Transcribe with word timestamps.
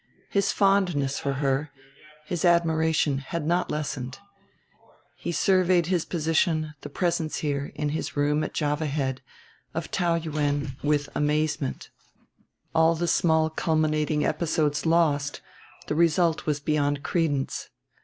His 0.31 0.51
fondness 0.51 1.19
for 1.19 1.33
her, 1.33 1.69
his 2.25 2.43
admiration, 2.43 3.19
had 3.19 3.45
not 3.45 3.69
lessened. 3.69 4.17
He 5.15 5.31
surveyed 5.31 5.85
his 5.85 6.05
position, 6.05 6.73
the 6.81 6.89
presence 6.89 7.37
here, 7.45 7.71
in 7.75 7.89
his 7.89 8.17
room 8.17 8.43
at 8.43 8.51
Java 8.55 8.87
Head, 8.87 9.21
of 9.75 9.91
Taou 9.91 10.15
Yuen, 10.23 10.75
with 10.83 11.07
amazement; 11.13 11.91
all 12.73 12.95
the 12.95 13.07
small 13.07 13.51
culminating 13.51 14.25
episodes 14.25 14.87
lost, 14.87 15.41
the 15.85 15.93
result 15.93 16.47
was 16.47 16.59
beyond 16.59 17.03
credence. 17.03 17.69